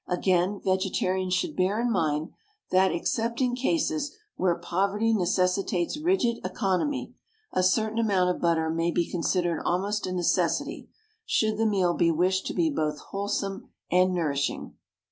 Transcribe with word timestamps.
Again, 0.07 0.59
vegetarians 0.65 1.35
should 1.35 1.55
bear 1.55 1.79
in 1.79 1.91
mind 1.91 2.31
that, 2.71 2.91
except 2.91 3.39
in 3.39 3.53
cases 3.53 4.17
where 4.35 4.55
poverty 4.55 5.13
necessitates 5.13 5.95
rigid 5.95 6.39
economy, 6.43 7.13
a 7.53 7.61
certain 7.61 7.99
amount 7.99 8.31
of 8.35 8.41
butter 8.41 8.71
may 8.71 8.89
be 8.89 9.07
considered 9.07 9.61
almost 9.63 10.07
a 10.07 10.11
necessity, 10.11 10.89
should 11.23 11.59
the 11.59 11.67
meal 11.67 11.93
be 11.93 12.09
wished 12.09 12.47
to 12.47 12.55
be 12.55 12.71
both 12.71 12.97
wholesome 13.11 13.69
and 13.91 14.11
nourishing. 14.11 14.73